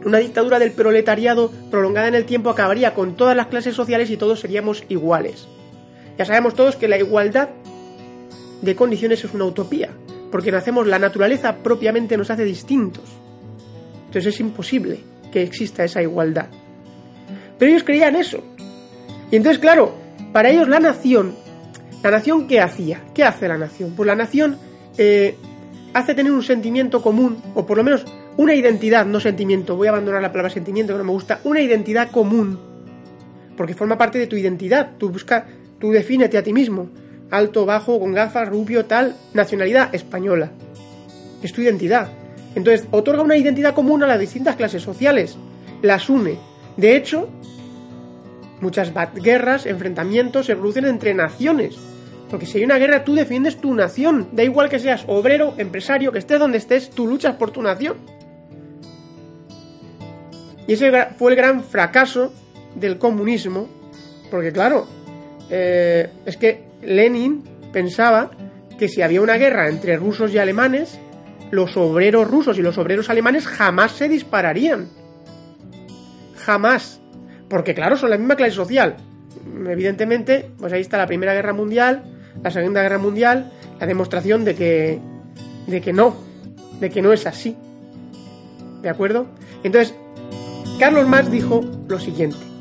[0.05, 4.17] una dictadura del proletariado prolongada en el tiempo acabaría con todas las clases sociales y
[4.17, 5.49] todos seríamos iguales.
[6.19, 7.49] Ya sabemos todos que la igualdad
[8.63, 9.91] de condiciones es una utopía,
[10.31, 13.05] porque nacemos, la naturaleza propiamente nos hace distintos.
[14.07, 15.01] Entonces es imposible
[15.31, 16.47] que exista esa igualdad.
[17.59, 18.43] Pero ellos creían eso.
[19.31, 19.95] Y entonces, claro,
[20.33, 21.35] para ellos la nación,
[22.03, 23.03] ¿la nación qué hacía?
[23.15, 23.95] ¿Qué hace la nación?
[23.97, 24.59] Pues la nación
[24.99, 25.37] eh,
[25.95, 28.05] hace tener un sentimiento común, o por lo menos
[28.37, 31.61] una identidad, no sentimiento, voy a abandonar la palabra sentimiento que no me gusta, una
[31.61, 32.59] identidad común,
[33.57, 35.45] porque forma parte de tu identidad, tú buscas,
[35.79, 36.89] tú defínete a ti mismo,
[37.31, 40.51] alto, bajo, con gafas, rubio, tal, nacionalidad española,
[41.43, 42.09] es tu identidad.
[42.55, 45.37] Entonces, otorga una identidad común a las distintas clases sociales,
[45.83, 46.39] las une.
[46.77, 47.29] De hecho,
[48.61, 51.77] Muchas guerras, enfrentamientos se producen entre naciones.
[52.31, 54.29] Porque si hay una guerra, tú defiendes tu nación.
[54.33, 57.99] Da igual que seas obrero, empresario, que estés donde estés, tú luchas por tu nación.
[60.67, 62.33] Y ese fue el gran fracaso
[62.75, 63.69] del comunismo.
[64.31, 64.89] Porque claro,
[65.51, 68.31] eh, es que Lenin pensaba
[68.79, 70.99] que si había una guerra entre rusos y alemanes,
[71.51, 74.89] los obreros rusos y los obreros alemanes jamás se dispararían.
[76.37, 77.01] Jamás.
[77.49, 78.97] Porque claro, son la misma clase social.
[79.69, 82.03] Evidentemente, pues ahí está la Primera Guerra Mundial,
[82.43, 84.99] la Segunda Guerra Mundial, la demostración de que,
[85.67, 86.17] de que no,
[86.81, 87.57] de que no es así.
[88.83, 89.27] ¿De acuerdo?
[89.63, 89.95] Entonces,
[90.79, 92.56] Carlos Marx dijo lo siguiente.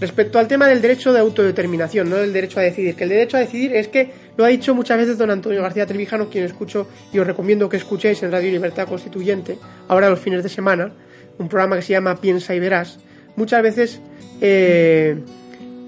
[0.00, 3.36] Respecto al tema del derecho de autodeterminación, no del derecho a decidir, que el derecho
[3.36, 6.86] a decidir es que lo ha dicho muchas veces don Antonio García Trevijano, quien escucho
[7.12, 9.58] y os recomiendo que escuchéis en Radio Libertad Constituyente,
[9.88, 10.92] ahora los fines de semana,
[11.38, 13.00] un programa que se llama Piensa y Verás,
[13.34, 14.00] muchas veces
[14.40, 15.18] eh,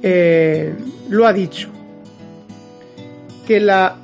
[0.03, 0.75] eh,
[1.09, 1.69] lo ha dicho.
[3.47, 3.97] Que la...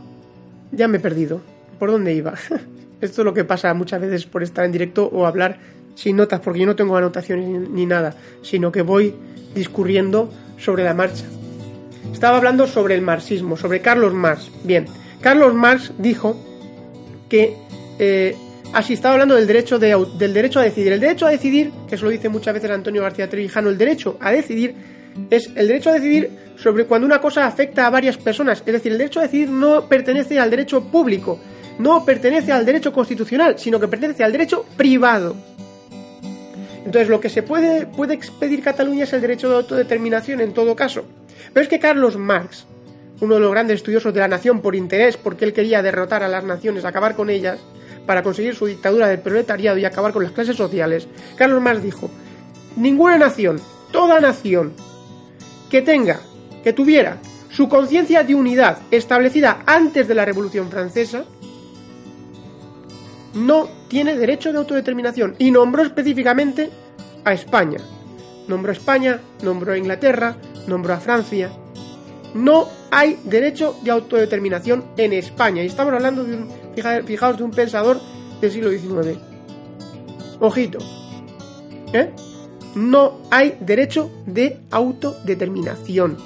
[0.73, 1.41] Ya me he perdido.
[1.79, 2.35] ¿Por dónde iba?
[3.01, 5.59] Esto es lo que pasa muchas veces por estar en directo o hablar
[5.97, 9.13] sin notas, porque yo no tengo anotaciones ni, nada, sino que voy
[9.57, 11.25] discurriendo sobre la marcha.
[12.13, 14.49] Estaba hablando sobre el marxismo, sobre Carlos Marx.
[14.63, 14.87] Bien,
[15.21, 16.37] Carlos Marx dijo
[17.29, 17.57] que
[17.99, 18.37] eh,
[18.73, 20.93] Así estaba hablando del derecho, del derecho a decidir.
[20.93, 24.19] El derecho a decidir, que eso lo dice muchas veces Antonio García Trevijano, el derecho
[24.21, 24.75] a decidir
[25.31, 28.63] es el derecho a decidir sobre cuando una cosa afecta a varias personas.
[28.67, 31.41] Es decir, el derecho a decidir no pertenece al derecho público,
[31.79, 35.37] no pertenece al derecho constitucional, sino que pertenece al derecho privado.
[36.87, 40.77] Entonces, lo que se puede, puede expedir Cataluña es el derecho de autodeterminación en todo
[40.77, 41.05] caso.
[41.53, 42.65] Pero es que Carlos Marx,
[43.21, 46.29] uno de los grandes estudiosos de la nación por interés, porque él quería derrotar a
[46.29, 47.59] las naciones, acabar con ellas,
[48.07, 52.09] para conseguir su dictadura del proletariado y acabar con las clases sociales, Carlos Marx dijo,
[52.77, 54.73] ninguna nación, toda nación
[55.69, 56.21] que tenga,
[56.63, 57.19] que tuviera
[57.51, 61.25] su conciencia de unidad establecida antes de la Revolución Francesa,
[63.37, 66.71] no tiene derecho de autodeterminación y nombró específicamente
[67.25, 67.79] a España.
[68.49, 71.51] Nombró a España, nombró a Inglaterra, nombró a Francia.
[72.35, 75.63] No hay derecho de autodeterminación en España.
[75.63, 76.49] Y estamos hablando de un
[77.07, 78.01] Fijaos de un pensador
[78.41, 79.19] del siglo XIX.
[80.41, 80.79] Ojito.
[81.93, 82.11] ¿Eh?
[82.75, 86.19] No hay derecho de autodeterminación.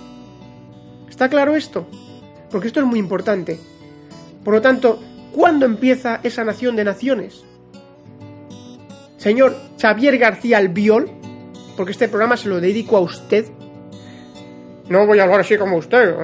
[1.09, 1.87] ¿Está claro esto?
[2.51, 3.59] Porque esto es muy importante.
[4.45, 5.01] Por lo tanto,
[5.33, 7.45] ¿cuándo empieza esa nación de naciones?
[9.17, 11.11] Señor Xavier García Albiol,
[11.77, 13.47] porque este programa se lo dedico a usted.
[14.89, 16.15] No voy a hablar así como usted.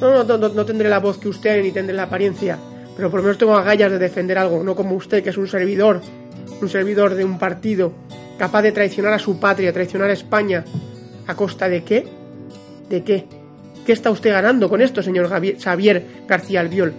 [0.00, 2.58] No, no, no, no tendré la voz que usted ni tendré la apariencia,
[2.94, 5.48] pero por lo menos tengo agallas de defender algo, no como usted que es un
[5.48, 6.02] servidor,
[6.60, 7.92] un servidor de un partido
[8.38, 10.64] capaz de traicionar a su patria, traicionar a España.
[11.26, 12.06] ¿A costa de qué?
[12.88, 13.26] ¿De qué?
[13.86, 16.92] ¿Qué está usted ganando con esto, señor Xavier García Albiol?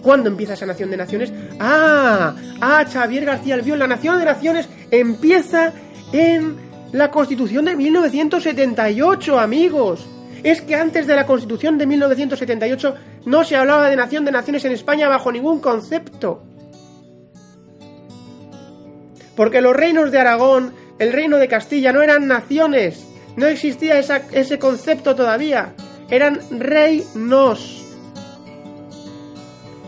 [0.00, 1.30] ¿Cuándo empieza esa Nación de Naciones?
[1.60, 2.34] ¡Ah!
[2.58, 3.78] ¡Ah, Xavier García Albiol!
[3.78, 5.74] La Nación de Naciones empieza
[6.10, 6.56] en
[6.92, 10.06] la Constitución de 1978, amigos.
[10.42, 12.94] Es que antes de la Constitución de 1978
[13.26, 16.42] no se hablaba de Nación de Naciones en España bajo ningún concepto.
[19.36, 23.06] Porque los reinos de Aragón, el reino de Castilla no eran naciones.
[23.36, 25.74] No existía ese concepto todavía.
[26.12, 27.82] Eran reinos.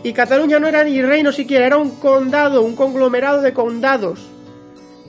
[0.01, 4.27] Y Cataluña no era ni reino siquiera, era un condado, un conglomerado de condados.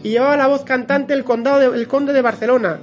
[0.02, 2.80] Y llevaba la voz cantante el, condado el conde de Barcelona.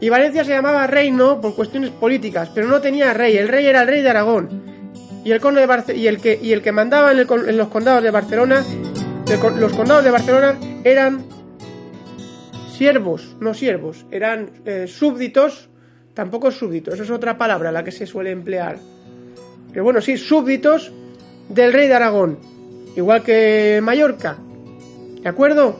[0.00, 3.82] Y Valencia se llamaba reino por cuestiones políticas, pero no tenía rey, el rey era
[3.82, 4.62] el rey de Aragón.
[5.26, 7.26] Y el conde de y el que y el que mandaba en,
[7.58, 8.64] los condados de Barcelona,
[9.56, 11.22] los condados de Barcelona eran
[12.80, 15.68] siervos, no siervos, eran eh, súbditos,
[16.14, 18.78] tampoco súbditos, es otra palabra la que se suele emplear.
[19.70, 20.90] Pero bueno, sí, súbditos
[21.50, 22.38] del rey de Aragón,
[22.96, 24.38] igual que Mallorca.
[25.22, 25.78] ¿De acuerdo?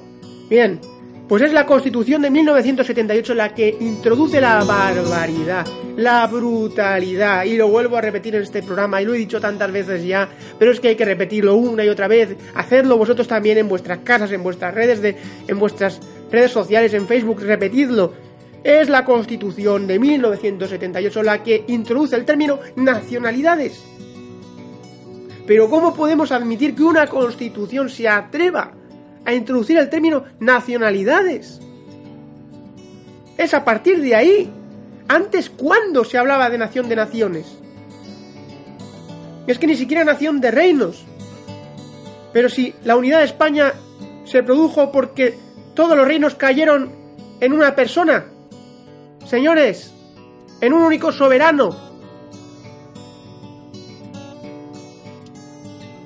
[0.51, 0.79] Bien,
[1.27, 5.65] pues es la Constitución de 1978 la que introduce la barbaridad,
[5.97, 9.73] la brutalidad, y lo vuelvo a repetir en este programa, y lo he dicho tantas
[9.73, 13.57] veces ya, pero es que hay que repetirlo una y otra vez, hacerlo vosotros también
[13.57, 15.17] en vuestras casas, en vuestras redes de,
[15.49, 15.99] en vuestras
[16.31, 18.13] redes sociales, en Facebook, repetidlo.
[18.63, 23.83] Es la Constitución de 1978 la que introduce el término nacionalidades.
[25.47, 28.75] Pero ¿cómo podemos admitir que una Constitución se atreva
[29.25, 31.61] a introducir el término nacionalidades.
[33.37, 34.53] Es a partir de ahí.
[35.09, 37.47] Antes, ¿cuándo se hablaba de nación de naciones?
[39.47, 41.05] Es que ni siquiera nación de reinos.
[42.33, 43.73] Pero si la unidad de España
[44.25, 45.37] se produjo porque
[45.75, 46.93] todos los reinos cayeron
[47.41, 48.27] en una persona,
[49.27, 49.93] señores,
[50.61, 51.91] en un único soberano,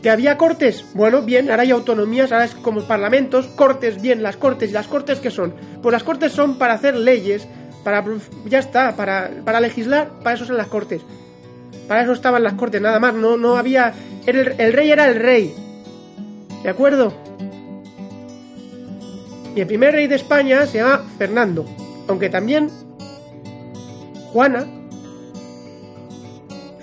[0.04, 0.84] ¿Que había cortes?
[0.92, 4.68] Bueno, bien, ahora hay autonomías, ahora es como parlamentos, cortes, bien, las cortes.
[4.68, 5.54] ¿Y las cortes qué son?
[5.80, 7.48] Pues las cortes son para hacer leyes,
[7.84, 8.04] para...
[8.44, 11.00] ya está, para, para legislar, para eso son las cortes.
[11.88, 13.94] Para eso estaban las cortes, nada más, no, no había...
[14.26, 15.54] El, el rey era el rey.
[16.62, 17.14] ¿De acuerdo?
[19.54, 21.64] Y el primer rey de España se llama Fernando,
[22.08, 22.70] aunque también
[24.32, 24.66] Juana,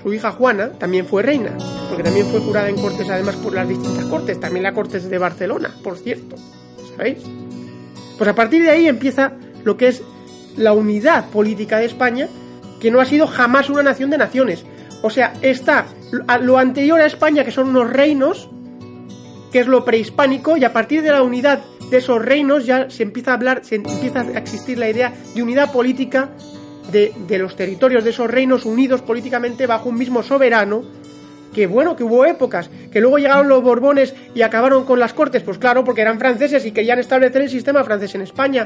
[0.01, 1.57] su hija Juana, también fue reina
[1.91, 5.17] porque también fue jurada en cortes además por las distintas cortes, también la cortes de
[5.17, 6.37] Barcelona, por cierto,
[6.95, 7.17] ¿sabéis?
[8.17, 9.33] Pues a partir de ahí empieza
[9.65, 10.01] lo que es
[10.55, 12.29] la unidad política de España,
[12.79, 14.63] que no ha sido jamás una nación de naciones.
[15.01, 15.85] O sea, está
[16.41, 18.49] lo anterior a España, que son unos reinos,
[19.51, 21.59] que es lo prehispánico, y a partir de la unidad
[21.91, 25.43] de esos reinos ya se empieza a hablar, se empieza a existir la idea de
[25.43, 26.29] unidad política
[26.91, 30.83] de, de los territorios de esos reinos unidos políticamente bajo un mismo soberano,
[31.53, 35.43] que bueno, que hubo épocas, que luego llegaron los Borbones y acabaron con las Cortes,
[35.43, 38.65] pues claro, porque eran franceses y querían establecer el sistema francés en España.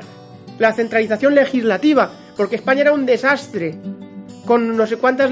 [0.60, 3.76] La centralización legislativa, porque España era un desastre,
[4.46, 5.32] con no sé cuántas,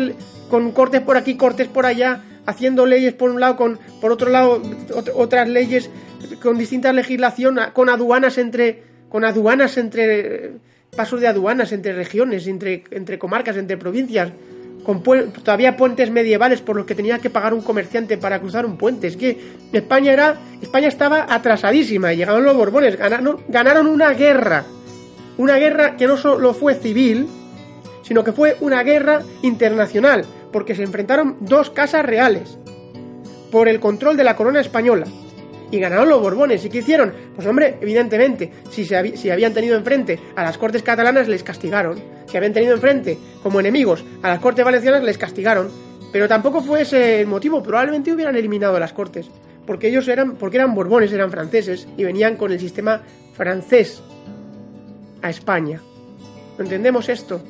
[0.49, 4.29] con cortes por aquí, cortes por allá, haciendo leyes por un lado, con por otro
[4.29, 4.61] lado
[5.15, 5.89] otras leyes
[6.41, 10.51] con distintas legislación, con aduanas entre, con aduanas entre
[10.95, 14.31] pasos de aduanas entre regiones, entre, entre comarcas, entre provincias
[14.83, 18.77] con todavía puentes medievales por los que tenía que pagar un comerciante para cruzar un
[18.77, 19.07] puente.
[19.07, 19.37] Es que
[19.71, 24.65] España era España estaba atrasadísima y llegaron los Borbones, ganaron, ganaron una guerra.
[25.37, 27.27] Una guerra que no solo fue civil,
[28.03, 32.57] sino que fue una guerra internacional, porque se enfrentaron dos casas reales
[33.51, 35.05] por el control de la corona española
[35.73, 36.63] y ganaron los Borbones.
[36.63, 37.11] ¿Y qué hicieron?
[37.35, 41.99] Pues hombre, evidentemente, si, si habían tenido enfrente a las Cortes catalanas, les castigaron.
[42.27, 45.69] Si habían tenido enfrente como enemigos a las Cortes valencianas, les castigaron.
[46.11, 47.63] Pero tampoco fue ese el motivo.
[47.63, 49.27] Probablemente hubieran eliminado a las Cortes.
[49.65, 53.01] Porque ellos eran, porque eran Borbones, eran franceses y venían con el sistema
[53.33, 54.03] francés
[55.23, 55.81] a España.
[56.59, 57.41] ¿Entendemos esto?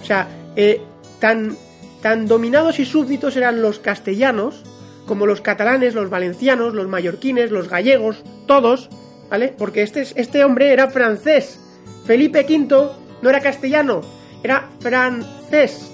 [0.00, 0.26] O sea,
[0.56, 0.80] eh,
[1.20, 1.56] tan,
[2.02, 4.62] Tan dominados y súbditos eran los castellanos
[5.08, 8.88] como los catalanes, los valencianos, los mallorquines, los gallegos, todos,
[9.28, 9.52] ¿vale?
[9.56, 11.58] Porque este, este hombre era francés.
[12.04, 12.90] Felipe V
[13.22, 14.02] no era castellano,
[14.44, 15.90] era francés.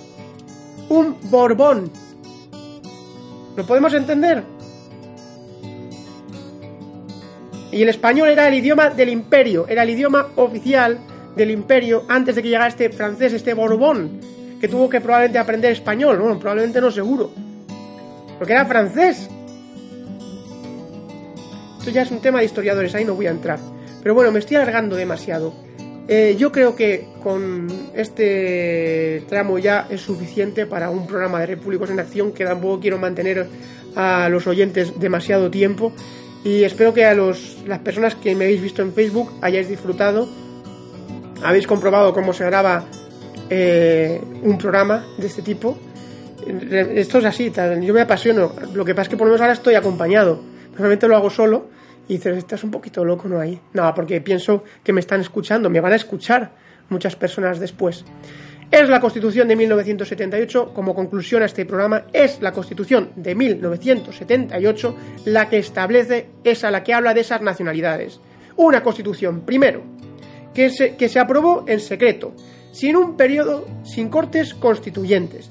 [0.91, 1.91] Un Borbón.
[3.57, 4.43] ¿Lo podemos entender?
[7.71, 10.99] Y el español era el idioma del imperio, era el idioma oficial
[11.35, 14.34] del imperio antes de que llegara este francés, este Borbón
[14.65, 17.31] que tuvo que probablemente aprender español, bueno, probablemente no seguro,
[18.39, 19.29] porque era francés.
[21.81, 23.59] Esto ya es un tema de historiadores, ahí no voy a entrar.
[24.03, 25.53] Pero bueno, me estoy alargando demasiado.
[26.09, 31.91] Eh, yo creo que con este tramo ya es suficiente para un programa de Repúblicos
[31.91, 33.47] en Acción, que tampoco quiero mantener
[33.95, 35.93] a los oyentes demasiado tiempo.
[36.43, 40.27] Y espero que a los, las personas que me habéis visto en Facebook hayáis disfrutado,
[41.43, 42.87] habéis comprobado cómo se graba
[43.51, 45.79] eh, un programa de este tipo.
[46.47, 48.53] Esto es así, yo me apasiono.
[48.75, 50.41] Lo que pasa es que por lo menos ahora estoy acompañado.
[50.73, 51.69] Normalmente lo hago solo
[52.09, 53.39] y dices, estás un poquito loco, ¿no?
[53.39, 53.59] Ahí.
[53.73, 56.53] No, porque pienso que me están escuchando, me van a escuchar
[56.91, 58.05] muchas personas después.
[58.71, 64.97] Es la Constitución de 1978, como conclusión a este programa, es la Constitución de 1978
[65.27, 68.21] la que establece esa, la que habla de esas nacionalidades.
[68.57, 69.83] Una Constitución, primero,
[70.53, 72.35] que se, que se aprobó en secreto,
[72.75, 75.49] sin un periodo, sin cortes constituyentes.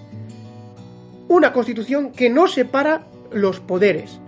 [1.30, 4.20] Una Constitución que no separa los poderes,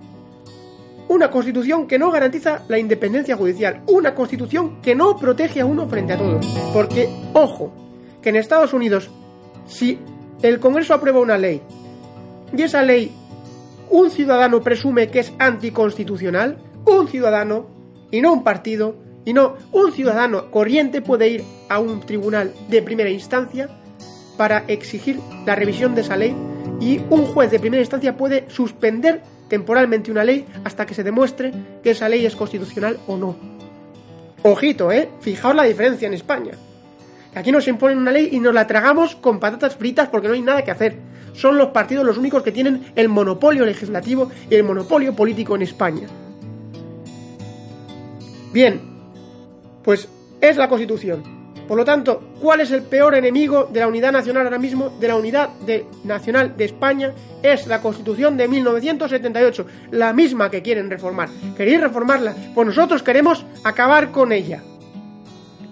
[1.09, 5.87] una constitución que no garantiza la independencia judicial, una constitución que no protege a uno
[5.87, 6.47] frente a todos.
[6.73, 7.73] Porque, ojo,
[8.21, 9.11] que en Estados Unidos,
[9.67, 9.99] si
[10.41, 11.61] el Congreso aprueba una ley
[12.55, 13.11] y esa ley
[13.89, 17.67] un ciudadano presume que es anticonstitucional, un ciudadano,
[18.09, 18.95] y no un partido,
[19.25, 23.69] y no un ciudadano corriente puede ir a un tribunal de primera instancia
[24.37, 26.35] para exigir la revisión de esa ley
[26.79, 31.53] y un juez de primera instancia puede suspender temporalmente una ley hasta que se demuestre
[31.83, 33.35] que esa ley es constitucional o no.
[34.43, 35.09] Ojito, ¿eh?
[35.21, 36.51] Fijaos la diferencia en España.
[37.33, 40.41] Aquí nos imponen una ley y nos la tragamos con patatas fritas porque no hay
[40.41, 40.95] nada que hacer.
[41.33, 45.63] Son los partidos los únicos que tienen el monopolio legislativo y el monopolio político en
[45.63, 46.07] España.
[48.53, 48.94] Bien,
[49.85, 50.09] pues
[50.41, 51.23] es la Constitución.
[51.67, 55.07] Por lo tanto, ¿cuál es el peor enemigo de la unidad nacional ahora mismo, de
[55.07, 55.49] la unidad
[56.03, 57.13] nacional de España?
[57.41, 61.29] Es la Constitución de 1978, la misma que quieren reformar.
[61.55, 62.35] ¿Queréis reformarla?
[62.53, 64.61] Pues nosotros queremos acabar con ella.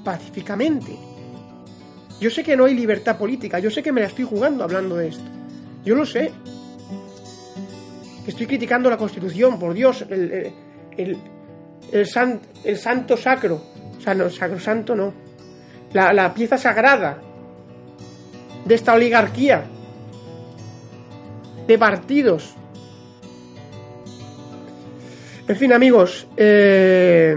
[0.03, 0.97] Pacíficamente.
[2.19, 4.95] Yo sé que no hay libertad política, yo sé que me la estoy jugando hablando
[4.95, 5.25] de esto.
[5.83, 6.31] Yo lo sé.
[8.25, 10.53] Estoy criticando la Constitución, por Dios, el,
[10.97, 11.17] el,
[11.91, 13.61] el, santo sacro.
[14.03, 15.13] Sea, no, sacrosanto no
[15.93, 17.19] la, pieza sagrada
[18.65, 19.65] de esta oligarquía
[21.67, 22.55] de partidos.
[25.47, 27.35] En fin, amigos, eh,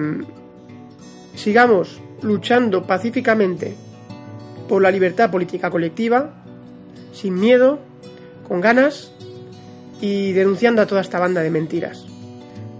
[1.34, 3.74] sigamos luchando pacíficamente
[4.68, 6.30] por la libertad política colectiva,
[7.12, 7.80] sin miedo,
[8.48, 9.12] con ganas
[10.00, 12.06] y denunciando a toda esta banda de mentiras.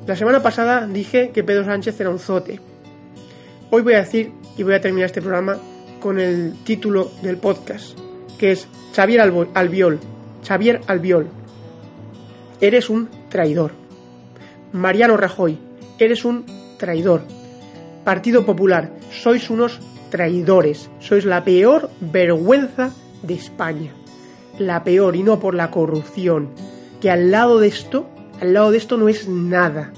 [0.07, 2.61] La semana pasada dije que Pedro Sánchez era un zote.
[3.68, 5.58] Hoy voy a decir y voy a terminar este programa
[5.98, 7.98] con el título del podcast,
[8.38, 9.20] que es Xavier
[9.54, 9.98] Albiol.
[10.46, 11.26] Xavier Albiol,
[12.60, 13.72] eres un traidor.
[14.70, 15.58] Mariano Rajoy,
[15.98, 16.46] eres un
[16.78, 17.22] traidor.
[18.04, 20.88] Partido Popular, sois unos traidores.
[21.00, 22.92] Sois la peor vergüenza
[23.24, 23.90] de España.
[24.60, 26.50] La peor y no por la corrupción.
[27.00, 28.06] Que al lado de esto,
[28.40, 29.92] al lado de esto no es nada.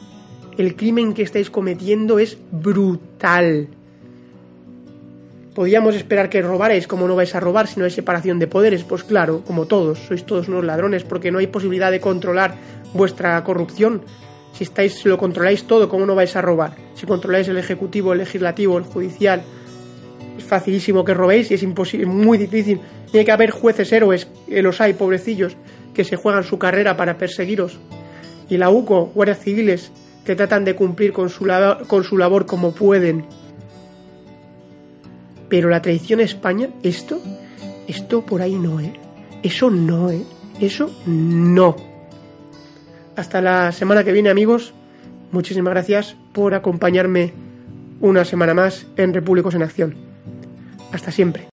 [0.57, 3.08] El crimen que estáis cometiendo es brutal
[5.55, 8.85] podíamos esperar que robaréis, como no vais a robar si no hay separación de poderes?
[8.85, 12.55] Pues claro, como todos, sois todos unos ladrones porque no hay posibilidad de controlar
[12.95, 14.03] vuestra corrupción.
[14.53, 16.77] Si estáis, lo controláis todo, ¿cómo no vais a robar?
[16.95, 19.43] Si controláis el ejecutivo, el legislativo, el judicial,
[20.39, 22.81] es facilísimo que robéis y es imposible, muy difícil.
[23.11, 25.57] Tiene que haber jueces héroes, los hay, pobrecillos,
[25.93, 27.79] que se juegan su carrera para perseguiros.
[28.49, 29.91] Y la UCO, guardias civiles,
[30.29, 31.47] que tratan de cumplir con su,
[31.87, 33.25] con su labor como pueden
[35.49, 37.21] pero la traición a España, esto,
[37.87, 38.93] esto por ahí no, ¿eh?
[39.43, 40.23] Eso no, ¿eh?
[40.61, 41.75] Eso no.
[43.17, 44.75] Hasta la semana que viene, amigos.
[45.33, 47.33] Muchísimas gracias por acompañarme
[48.01, 49.95] una semana más en Repúblicos en Acción.
[50.93, 51.49] Hasta siempre.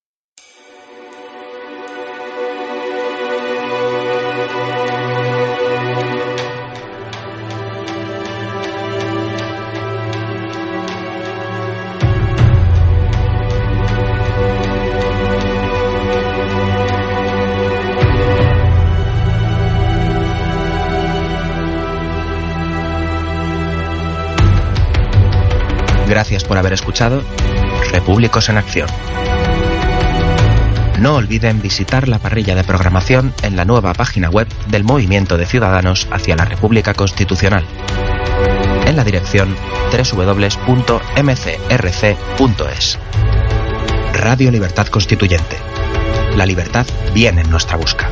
[26.16, 27.22] Gracias por haber escuchado
[27.92, 28.88] Repúblicos en Acción.
[30.98, 35.44] No olviden visitar la parrilla de programación en la nueva página web del Movimiento de
[35.44, 37.66] Ciudadanos hacia la República Constitucional
[38.86, 39.54] en la dirección
[39.92, 40.58] www.mcrc.es.
[44.14, 45.58] Radio Libertad Constituyente.
[46.34, 48.08] La libertad viene en nuestra busca.